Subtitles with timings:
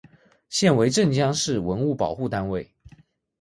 [0.49, 2.73] 现为镇江市文物保护单位。